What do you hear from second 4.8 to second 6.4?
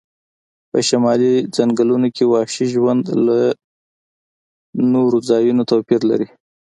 نورو ځایونو توپیر لري